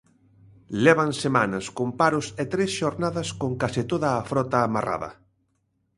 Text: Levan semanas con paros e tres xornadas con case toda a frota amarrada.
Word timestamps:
Levan 0.83 1.11
semanas 1.23 1.65
con 1.77 1.89
paros 1.99 2.27
e 2.41 2.43
tres 2.53 2.71
xornadas 2.79 3.27
con 3.41 3.51
case 3.61 3.81
toda 3.91 4.07
a 4.13 4.25
frota 4.29 4.57
amarrada. 4.61 5.11